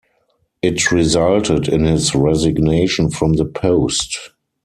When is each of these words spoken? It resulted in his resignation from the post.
It 0.63 0.91
resulted 0.91 1.67
in 1.67 1.83
his 1.85 2.15
resignation 2.15 3.11
from 3.11 3.33
the 3.33 3.45
post. 3.45 4.31